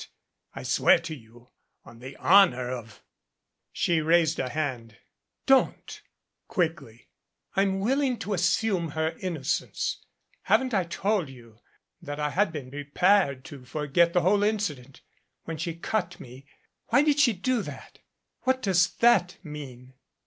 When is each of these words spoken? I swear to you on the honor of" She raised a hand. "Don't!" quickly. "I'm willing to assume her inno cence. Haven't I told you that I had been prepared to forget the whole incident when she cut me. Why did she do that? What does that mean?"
I 0.55 0.63
swear 0.63 0.97
to 0.97 1.15
you 1.15 1.49
on 1.85 1.99
the 1.99 2.15
honor 2.17 2.71
of" 2.71 3.03
She 3.71 4.01
raised 4.01 4.39
a 4.39 4.49
hand. 4.49 4.97
"Don't!" 5.45 6.01
quickly. 6.47 7.09
"I'm 7.55 7.79
willing 7.81 8.17
to 8.17 8.33
assume 8.33 8.89
her 8.97 9.11
inno 9.11 9.41
cence. 9.45 9.97
Haven't 10.41 10.73
I 10.73 10.85
told 10.85 11.29
you 11.29 11.59
that 12.01 12.19
I 12.19 12.31
had 12.31 12.51
been 12.51 12.71
prepared 12.71 13.45
to 13.45 13.63
forget 13.63 14.13
the 14.13 14.21
whole 14.21 14.41
incident 14.41 15.01
when 15.43 15.57
she 15.57 15.75
cut 15.75 16.19
me. 16.19 16.47
Why 16.87 17.03
did 17.03 17.19
she 17.19 17.33
do 17.33 17.61
that? 17.61 17.99
What 18.39 18.63
does 18.63 18.95
that 19.01 19.37
mean?" 19.43 19.93